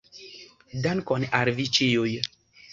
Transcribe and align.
Dankon 0.85 1.27
al 1.43 1.53
Vi 1.61 1.69
Ĉiuj! 1.79 2.19